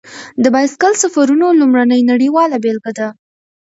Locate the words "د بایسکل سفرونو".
0.43-1.47